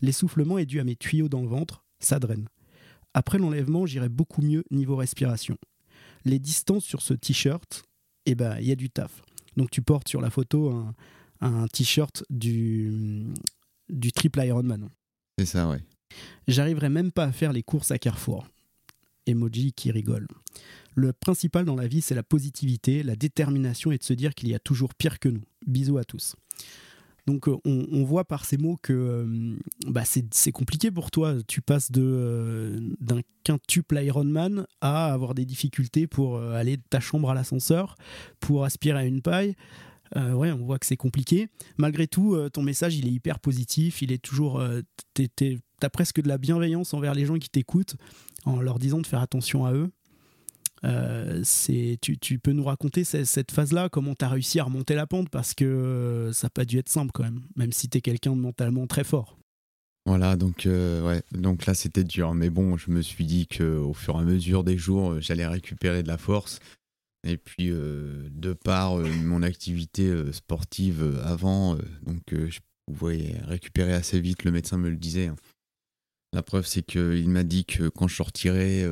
[0.00, 2.48] L'essoufflement est dû à mes tuyaux dans le ventre, ça draine.
[3.14, 5.56] Après l'enlèvement, j'irai beaucoup mieux niveau respiration.
[6.24, 7.84] les distances sur ce t-shirt,
[8.26, 9.22] eh ben, il y a du taf.
[9.56, 10.94] Donc tu portes sur la photo un,
[11.40, 13.24] un t-shirt du,
[13.88, 14.88] du triple Ironman.
[15.38, 15.82] C'est ça, ouais.
[16.46, 18.46] J'arriverai même pas à faire les courses à Carrefour.
[19.26, 20.26] Emoji qui rigole.
[20.94, 24.48] Le principal dans la vie, c'est la positivité, la détermination et de se dire qu'il
[24.48, 25.42] y a toujours pire que nous.
[25.66, 26.36] Bisous à tous.
[27.26, 29.56] Donc euh, on, voit par ces mots que euh,
[29.86, 31.34] bah, c'est compliqué pour toi.
[31.46, 37.30] Tu passes euh, d'un quintuple Ironman à avoir des difficultés pour aller de ta chambre
[37.30, 37.96] à l'ascenseur,
[38.40, 39.54] pour aspirer à une paille.
[40.16, 41.48] Ouais, on voit que c'est compliqué.
[41.76, 44.02] Malgré tout, ton message, il est hyper positif.
[44.02, 44.62] Il est toujours,
[45.14, 47.96] t'as presque de la bienveillance envers les gens qui t'écoutent,
[48.44, 49.90] en leur disant de faire attention à eux.
[50.84, 54.94] Euh, c'est, tu, tu, peux nous raconter cette, phase-là, comment tu as réussi à remonter
[54.94, 55.28] la pente?
[55.28, 58.00] Parce que euh, ça n'a pas dû être simple quand même, même si tu es
[58.00, 59.38] quelqu'un de mentalement très fort.
[60.04, 62.34] Voilà, donc, euh, ouais, donc là c'était dur.
[62.34, 66.02] Mais bon, je me suis dit qu'au fur et à mesure des jours, j'allais récupérer
[66.02, 66.58] de la force.
[67.24, 74.50] Et puis, de par mon activité sportive avant, donc je pouvais récupérer assez vite, le
[74.50, 75.28] médecin me le disait.
[75.28, 75.36] Hein.
[76.32, 78.88] La preuve, c'est qu'il m'a dit que quand je sortirais,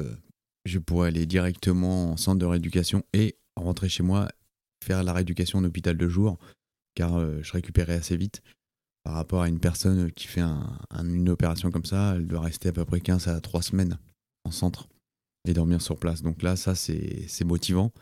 [0.64, 4.28] je pourrais aller directement en centre de rééducation et rentrer chez moi,
[4.84, 6.38] faire la rééducation en hôpital de jour,
[6.94, 8.42] car euh, je récupérais assez vite.
[9.02, 12.72] Par rapport à une personne qui fait une opération comme ça, elle doit rester à
[12.72, 13.98] peu près 15 à 3 semaines
[14.44, 14.88] en centre
[15.48, 16.20] et dormir sur place.
[16.20, 17.92] Donc là, ça, c'est motivant.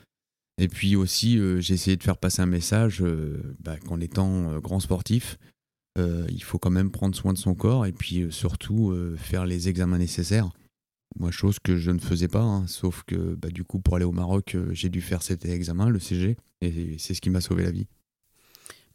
[0.59, 4.59] Et puis aussi, euh, j'ai essayé de faire passer un message euh, bah, qu'en étant
[4.59, 5.38] grand sportif,
[6.31, 9.99] il faut quand même prendre soin de son corps et puis surtout faire les examens
[9.99, 10.53] nécessaires
[11.18, 14.05] moi, chose que je ne faisais pas, hein, sauf que bah, du coup, pour aller
[14.05, 17.40] au Maroc, euh, j'ai dû faire cet examen, le CG, et c'est ce qui m'a
[17.40, 17.87] sauvé la vie.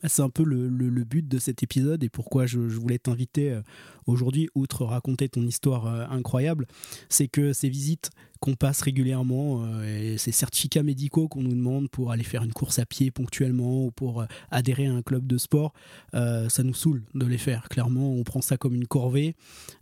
[0.04, 0.70] Bah, c'est un peu le,
[1.06, 3.62] but de cet épisode et pourquoi je, voulais t'inviter euh,
[4.06, 6.68] aujourd'hui, outre raconter ton histoire euh, incroyable,
[7.08, 8.10] c'est que ces visites
[8.42, 12.52] qu'on passe régulièrement euh, et ces certificats médicaux qu'on nous demande pour aller faire une
[12.52, 15.74] course à pied ponctuellement ou pour adhérer à un club de sport,
[16.12, 17.70] ça nous saoule de les faire.
[17.70, 19.36] Clairement, on prend ça comme une corvée,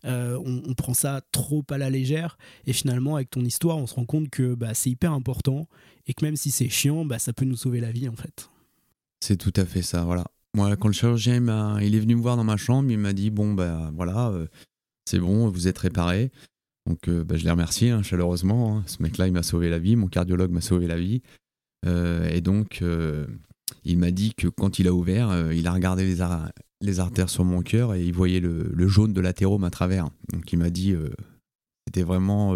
[0.03, 4.05] on, prend ça trop à la légère et finalement, avec ton histoire, on se rend
[4.05, 5.67] compte que bah, c'est hyper important
[6.05, 8.49] et que même si c'est chiant, bah, ça peut nous sauver la vie en fait.
[9.21, 10.25] C'est tout à fait ça, voilà.
[10.53, 13.29] Moi, quand le chirurgien il est venu me voir dans ma chambre, il m'a dit
[13.29, 14.47] bon ben voilà, euh,
[15.05, 16.31] c'est bon, vous êtes réparé.
[16.87, 18.77] Donc euh, bah, je l'ai remercié hein, chaleureusement.
[18.77, 18.83] Hein.
[18.87, 21.21] Ce mec-là, il m'a sauvé la vie, mon cardiologue m'a sauvé la vie.
[21.85, 22.83] Euh, et donc
[23.85, 26.23] il m'a dit que quand il a ouvert, il a regardé les,
[26.81, 30.09] les, artères sur mon cœur et il voyait le, le jaune de l'athérome à travers.
[30.33, 30.93] Donc il m'a dit
[31.87, 32.55] c'était vraiment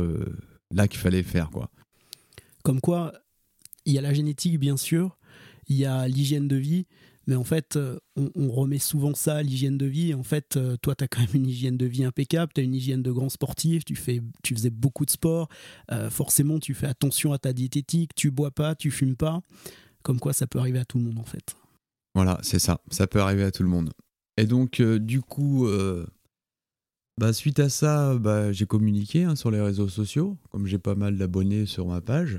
[0.72, 1.70] là qu'il fallait faire quoi.
[2.64, 3.14] Comme quoi,
[3.86, 5.18] il y a la génétique bien sûr,
[5.68, 6.86] il y a l'hygiène de vie.
[7.28, 10.14] Mais en fait, euh, on, remet souvent ça, l'hygiène de vie.
[10.14, 12.64] En fait, euh, toi, tu as quand même une hygiène de vie impeccable, tu as
[12.64, 15.50] une hygiène de grand sportif, tu, fais, tu faisais beaucoup de sport.
[15.92, 19.42] Euh, forcément, tu fais attention à ta diététique, tu bois pas, tu fumes pas.
[20.04, 21.56] Comme quoi, ça peut arriver à tout le monde, en fait.
[22.14, 22.80] Voilà, c'est ça.
[22.92, 23.92] Ça peut arriver à tout le monde.
[24.38, 25.68] Et donc, du coup,
[27.18, 30.96] bah, suite à ça, bah, j'ai communiqué hein, sur les réseaux sociaux, comme j'ai pas
[30.96, 32.38] mal d'abonnés sur ma page.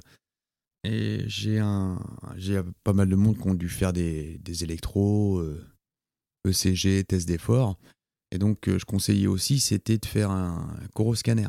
[1.27, 1.99] J'ai un,
[2.37, 5.43] j'ai pas mal de monde qui ont dû faire des, électros,
[6.47, 7.79] ECG, euh, e tests d'effort.
[8.31, 11.49] Et donc, euh, je conseillais aussi, c'était de faire un coroscanner.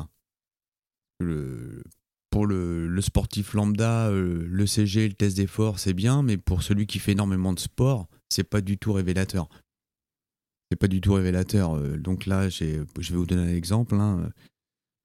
[1.20, 1.82] Le,
[2.30, 7.12] pour le, sportif lambda, euh, le test d'effort, c'est bien, mais pour celui qui fait
[7.12, 9.48] énormément de sport, c'est pas du tout révélateur.
[10.70, 11.80] C'est pas du tout révélateur.
[11.98, 13.94] Donc là, je vais vous donner un exemple.
[13.94, 14.30] Hein.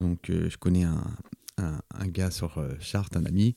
[0.02, 1.16] Donc, je connais un,
[1.58, 3.56] un, gars sur Chart, un ami,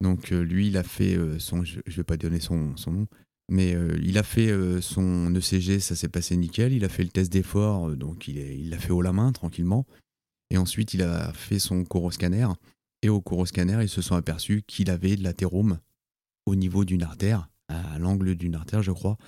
[0.00, 3.06] donc euh, lui, il a fait euh, son, je vais pas donner son, nom,
[3.50, 6.72] mais euh, il a fait son ECG, ça s'est passé nickel.
[6.72, 9.86] Il a fait le test d'effort, donc il l'a fait haut la main tranquillement.
[10.50, 12.48] Et ensuite, il a fait son coroscanner.
[13.02, 15.78] Et au coroscanner, ils se sont aperçus qu'il avait de l'athérome
[16.46, 19.18] au niveau d'une artère, à l'angle d'une artère, je crois.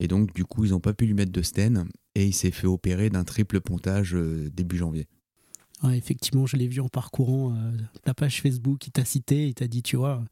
[0.00, 1.84] Et donc, du coup, ils n'ont pas pu lui mettre de stent
[2.16, 5.06] et il s'est fait opérer d'un triple pontage début janvier
[5.92, 9.66] effectivement, je l'ai vu en parcourant euh, ta page Facebook, il t'a cité, il t'a
[9.66, 10.24] dit, tu vois,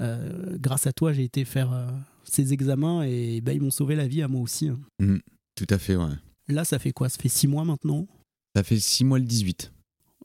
[0.00, 1.88] euh, grâce à toi, j'ai été faire euh,
[2.24, 4.68] ces examens et bah, ils m'ont sauvé la vie à moi aussi.
[4.68, 4.78] Hein.
[5.00, 5.18] Mmh,
[5.54, 6.14] tout à fait, ouais.
[6.48, 7.08] Là, ça fait quoi?
[7.08, 8.06] Ça fait six mois maintenant?
[8.54, 9.72] Ça fait six mois le 18.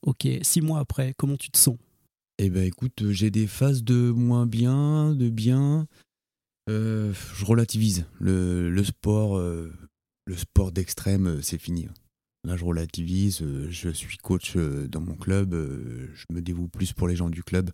[0.03, 1.77] Ok, six mois après, comment tu te sens?
[2.37, 5.87] Eh ben écoute, j'ai des phases de moins bien, de bien.
[6.67, 8.05] je relativise.
[8.19, 11.87] Le, le sport, le sport d'extrême, c'est fini.
[12.43, 13.41] Là, je relativise.
[13.41, 15.53] Euh, je suis coach euh, dans mon club.
[15.53, 17.71] Euh, je me dévoue plus pour les gens du club,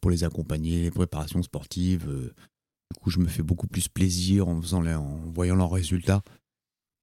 [0.00, 2.06] pour les accompagner, les préparations sportives.
[2.06, 6.22] Du coup, je me fais beaucoup plus plaisir en, faisant en voyant leurs résultats.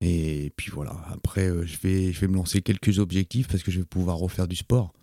[0.01, 3.79] Et puis voilà, après, je, vais, je vais me lancer quelques objectifs parce que je
[3.79, 4.93] vais pouvoir refaire du sport.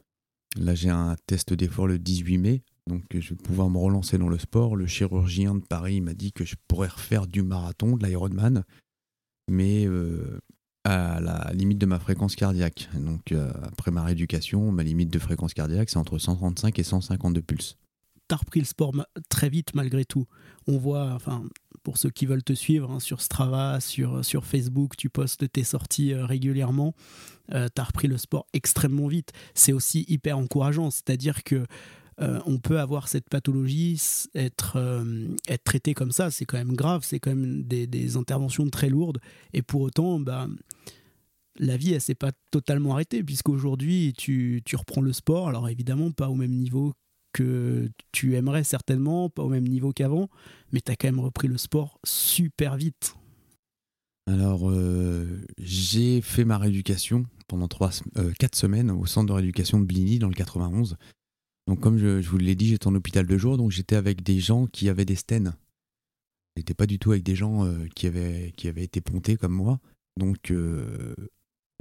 [0.56, 4.28] Là, j'ai un test d'effort le 18 mai, donc je vais pouvoir me relancer dans
[4.28, 4.76] le sport.
[4.76, 8.62] Le chirurgien de Paris m'a dit que je pourrais refaire du marathon, de l'Ironman,
[9.50, 9.88] mais
[10.84, 12.88] à la limite de ma fréquence cardiaque.
[12.94, 17.42] Donc euh, après ma rééducation, ma limite de fréquence cardiaque, c'est entre 135 et 152
[17.42, 17.76] pulses.
[18.28, 18.92] T'as repris le sport
[19.28, 20.26] très vite malgré tout.
[20.66, 21.44] On voit, enfin,
[21.82, 25.64] pour ceux qui veulent te suivre hein, sur Strava, sur, sur Facebook, tu postes tes
[25.64, 26.94] sorties euh, régulièrement.
[27.52, 29.32] Euh, tu as repris le sport extrêmement vite.
[29.54, 31.66] C'est aussi hyper encourageant, c'est-à-dire que
[32.20, 34.00] euh, on peut avoir cette pathologie,
[34.34, 35.04] être,
[35.48, 39.18] être traité comme ça, c'est quand même grave, c'est quand même des, interventions très lourdes.
[39.52, 40.46] Et pour autant, bah,
[41.58, 46.10] la vie, elle s'est pas totalement arrêtée, puisqu'aujourd'hui, tu, tu reprends le sport, alors évidemment
[46.10, 46.94] pas au même niveau
[47.32, 50.30] que tu aimerais certainement, pas au même niveau qu'avant,
[50.72, 53.16] mais tu as quand même repris le sport super vite.
[54.26, 59.84] Alors, euh, j'ai fait ma rééducation pendant 4 euh, semaines au centre de rééducation de
[59.84, 60.96] Bligny dans le 91.
[61.66, 64.38] Donc, comme je, vous l'ai dit, j'étais en hôpital de jour, donc j'étais avec des
[64.38, 65.54] gens qui avaient des stènes.
[66.56, 69.80] J'étais pas du tout avec des gens euh, qui, avaient, été pontés comme moi.
[70.18, 70.52] Donc,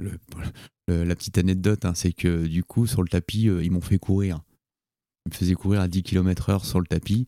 [0.00, 4.40] la petite anecdote, hein, c'est que du coup, sur le tapis, ils m'ont fait courir
[5.26, 7.26] me faisait courir à 10 km/h sur le tapis.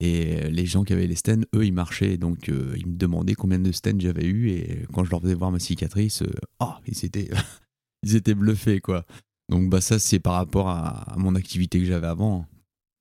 [0.00, 2.16] Et les gens qui avaient les stents, eux, ils marchaient.
[2.16, 4.50] Donc, euh, ils me demandaient combien de stents j'avais eu.
[4.50, 7.30] Et quand je leur faisais voir ma cicatrice, euh, oh, ils étaient,
[8.02, 9.06] ils étaient bluffés, quoi.
[9.52, 12.46] Donc, bah, ça, c'est par rapport à, mon activité que j'avais avant.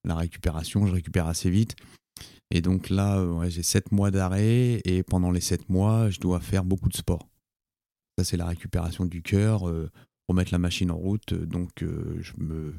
[0.04, 1.78] La récupération, je récupère assez vite.
[2.54, 4.82] Et donc là, euh, j'ai 7 mois d'arrêt.
[4.84, 7.30] Et pendant les 7 mois, je dois faire beaucoup de sport.
[8.18, 9.64] Ça, c'est la récupération du cœur,
[10.28, 11.34] remettre la machine en route.
[11.34, 12.74] Donc, je me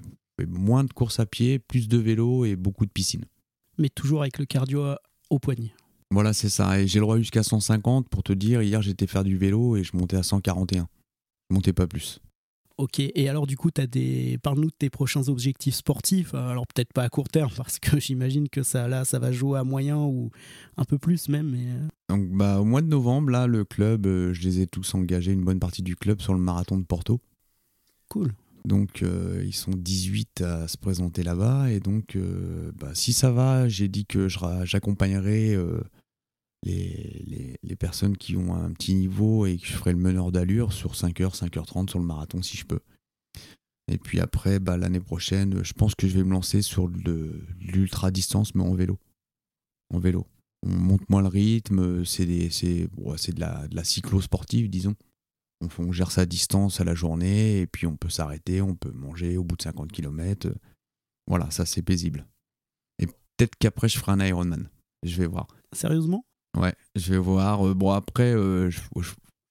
[0.46, 3.24] moins de course à pied, plus de vélo et beaucoup de piscine.
[3.78, 4.84] Mais toujours avec le cardio
[5.30, 5.72] au poignet.
[6.10, 6.78] Voilà, c'est ça.
[6.78, 8.60] Et j'ai le droit jusqu'à 150 pour te dire.
[8.60, 10.86] Hier, j'étais faire du vélo et je montais à 141.
[11.48, 12.20] Je montais pas plus.
[12.82, 14.38] Ok, et alors du coup, as des...
[14.42, 16.34] parle-nous de tes prochains objectifs sportifs.
[16.34, 19.60] Alors peut-être pas à court terme, parce que j'imagine que ça, là, ça va jouer
[19.60, 20.30] à moyen ou
[20.76, 21.50] un peu plus même.
[21.50, 21.64] Mais...
[21.64, 21.88] Euh.
[22.08, 25.30] Donc, bah, au mois de novembre, là, le club, euh, je les ai tous engagés,
[25.30, 27.20] une bonne partie du club, sur le marathon de Porto.
[28.08, 28.32] Cool.
[28.64, 31.70] Donc euh, ils sont 18 à se présenter là-bas.
[31.70, 35.56] Et donc euh, bah, si ça va, j'ai dit que j'accompagnerai
[36.64, 40.72] les, les, personnes qui ont un petit niveau et que je ferai le meneur d'allure
[40.72, 42.80] sur 5h, 5h30 sur le marathon si je peux.
[43.88, 46.88] Et puis après, bah, l'année prochaine, je pense que je vais me lancer sur
[47.60, 48.98] l'ultra distance, mais en vélo.
[49.92, 50.26] En vélo.
[50.64, 54.94] On monte moins le rythme, c'est de, la, de la cyclo sportive, disons.
[55.78, 59.36] On, gère sa distance à la journée et puis on peut s'arrêter, on peut manger
[59.36, 60.52] au bout de 50 km.
[61.28, 62.26] Voilà, ça c'est paisible.
[62.98, 64.68] Et peut-être qu'après je ferai un Ironman.
[65.04, 65.46] Je vais voir.
[65.72, 66.24] Sérieusement?
[66.56, 67.66] Ouais, je vais voir.
[67.66, 68.80] Euh, bon après, euh, je,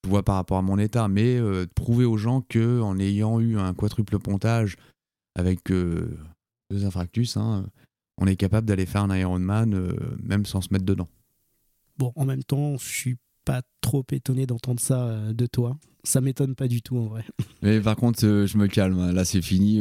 [0.08, 3.58] vois par rapport à mon état, mais euh, prouver aux gens que en ayant eu
[3.58, 4.78] un quadruple pontage
[5.36, 7.66] avec deux infractus, hein,
[8.18, 11.08] on est capable d'aller faire un Ironman même sans se mettre dedans.
[11.98, 15.78] Bon, en même temps, je suis pas trop étonné d'entendre ça de toi.
[16.04, 17.24] Ça m'étonne pas du tout en vrai.
[17.62, 19.12] Mais par contre, je me calme.
[19.12, 19.80] Là, c'est fini.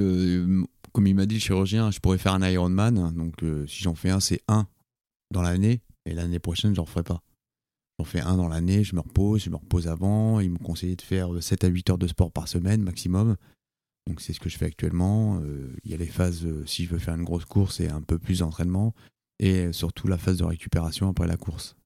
[0.92, 3.12] Comme il m'a dit le chirurgien, je pourrais faire un Ironman.
[3.14, 4.66] Donc, si j'en fais un, c'est un
[5.32, 5.80] dans l'année.
[6.06, 7.22] Et l'année prochaine, j'en ferai pas.
[7.98, 10.40] J'en fais un dans l'année, je me repose, je me repose avant.
[10.40, 13.36] Il me conseillait de faire 7 à 8 heures de sport par semaine maximum.
[14.06, 15.42] Donc c'est ce que je fais actuellement.
[15.84, 18.18] Il y a les phases, si je veux faire une grosse course, et un peu
[18.18, 18.94] plus d'entraînement.
[19.38, 21.76] Et surtout la phase de récupération après la course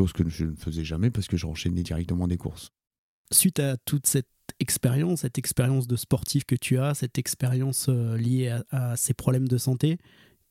[0.00, 2.70] chose que je ne faisais jamais parce que je renchaînais directement des courses.
[3.32, 4.26] Suite à toute cette
[4.58, 9.46] expérience, cette expérience de sportif que tu as, cette expérience euh, liée à, ces problèmes
[9.46, 9.98] de santé,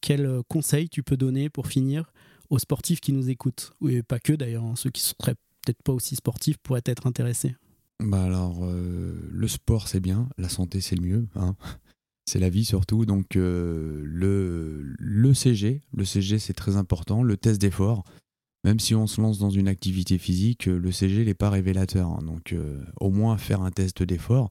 [0.01, 2.13] quel euh, conseil tu peux donner pour finir
[2.49, 5.35] aux sportifs qui nous écoutent Oui, pas que d'ailleurs, hein, ceux qui seraient
[5.65, 7.55] peut-être pas aussi sportifs pourraient être intéressés.
[8.01, 11.55] Bah alors, euh, le sport c'est bien, la santé c'est le mieux, hein.
[12.25, 13.05] c'est la vie surtout.
[13.05, 18.05] Donc le, le CG, le CG c'est très important, le test d'effort,
[18.63, 22.09] même si on se lance dans une activité physique, euh, le CG n'est pas révélateur.
[22.09, 22.23] Hein.
[22.23, 24.49] donc euh, au moins faire un test d'effort.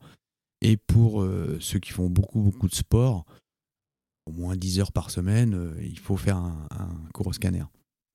[0.61, 3.26] Et pour euh, ceux qui font beaucoup beaucoup de sport,
[4.26, 6.68] au moins 10 heures par semaine, il faut faire un,
[7.32, 7.64] scanner.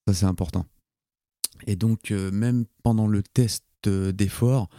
[0.07, 0.65] Ça c'est important.
[1.67, 4.69] Et donc même pendant le test d'effort,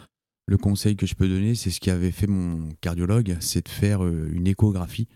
[0.47, 4.05] le conseil que je peux donner, c'est ce qu'avait fait mon cardiologue, c'est de faire
[4.05, 5.07] une échographie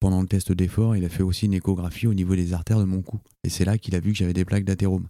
[0.00, 2.84] pendant le test d'effort, il a fait aussi une échographie au niveau des artères de
[2.84, 3.18] mon cou.
[3.44, 5.08] Et c'est là qu'il a vu que j'avais des plaques d'athérome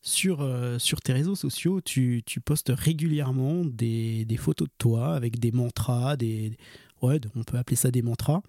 [0.00, 6.16] sur, euh, tes réseaux sociaux, tu, postes régulièrement des, photos de toi avec des mantras,
[6.16, 6.56] des,
[7.02, 8.40] on peut appeler ça des mantras.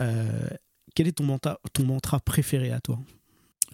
[0.00, 0.48] Euh,
[0.94, 1.38] quel est ton
[1.72, 2.98] ton mantra préféré à toi?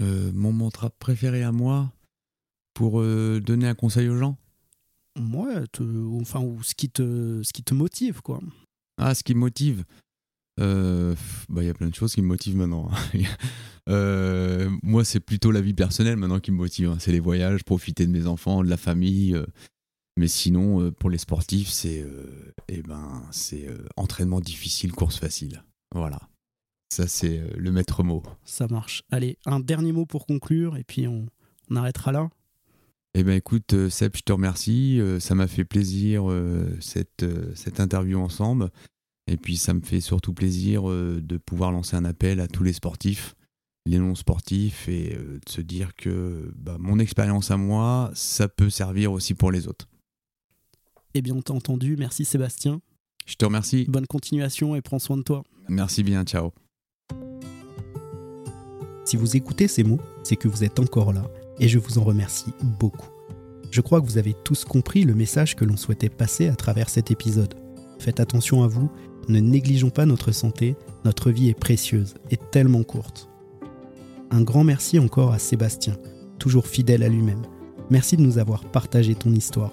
[0.00, 1.92] Euh, Mon mantra préféré à moi,
[2.74, 4.36] pour donner un conseil aux gens?
[5.16, 5.62] Ouais,
[6.20, 8.40] enfin, ou ce qui, te, ce qui te motive, quoi.
[8.98, 9.84] Ah, ce qui me motive?
[10.60, 11.14] Euh,
[11.48, 12.90] bah, Il y a plein de choses qui me motivent maintenant.
[13.90, 16.88] Euh, moi, c'est plutôt la vie personnelle maintenant qui me motive.
[16.88, 16.96] Hein.
[16.98, 19.38] C'est les voyages, profiter de mes enfants, de la famille.
[20.16, 22.02] mais sinon, pour les sportifs, c'est
[22.68, 25.62] eh ben, c'est entraînement difficile, course facile.
[25.94, 26.18] Voilà.
[26.90, 28.22] Ça, c'est le maître mot.
[28.44, 29.02] Ça marche.
[29.10, 31.26] Allez, un dernier mot pour conclure et puis on,
[31.70, 32.30] on arrêtera là.
[33.14, 35.00] Eh bien écoute euh, Seb, je te remercie.
[35.00, 37.24] Euh, ça m'a fait plaisir euh, cette,
[37.54, 38.70] cette interview ensemble.
[39.26, 42.74] Et puis ça me fait surtout plaisir de pouvoir lancer un appel à tous les
[42.74, 43.34] sportifs,
[43.86, 49.12] les non-sportifs, et de se dire que bah, mon expérience à moi, ça peut servir
[49.12, 49.88] aussi pour les autres.
[51.14, 51.96] Eh bien, on t'a entendu.
[51.96, 52.82] Merci Sébastien.
[53.24, 53.86] Je te remercie.
[53.88, 55.42] Bonne continuation et prends soin de toi.
[55.70, 56.52] Merci bien, ciao.
[59.04, 61.24] Si vous écoutez ces mots, c'est que vous êtes encore là
[61.60, 63.08] et je vous en remercie beaucoup.
[63.70, 66.88] Je crois que vous avez tous compris le message que l'on souhaitait passer à travers
[66.88, 67.54] cet épisode.
[67.98, 68.90] Faites attention à vous,
[69.28, 73.28] ne négligeons pas notre santé, notre vie est précieuse et tellement courte.
[74.30, 75.96] Un grand merci encore à Sébastien,
[76.38, 77.42] toujours fidèle à lui-même.
[77.90, 79.72] Merci de nous avoir partagé ton histoire.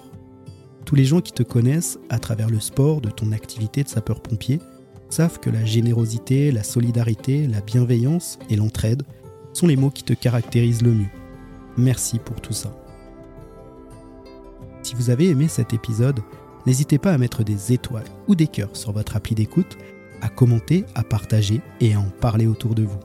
[0.84, 4.58] Tous les gens qui te connaissent à travers le sport de ton activité de sapeur-pompier
[5.08, 9.04] savent que la générosité, la solidarité, la bienveillance et l'entraide
[9.52, 11.10] sont les mots qui te caractérisent le mieux.
[11.76, 12.70] Merci pour tout ça.
[14.82, 16.20] Si vous avez aimé cet épisode,
[16.66, 19.78] n'hésitez pas à mettre des étoiles ou des cœurs sur votre appli d'écoute,
[20.20, 23.00] à commenter, à partager et à en parler autour de vous.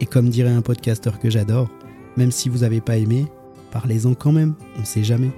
[0.00, 1.68] Et comme dirait un podcasteur que j'adore,
[2.16, 3.26] même si vous n'avez pas aimé,
[3.70, 5.30] parlez-en quand même, on ne sait jamais.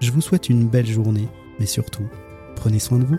[0.00, 2.08] Je vous souhaite une belle journée, mais surtout,
[2.56, 3.18] prenez soin de vous.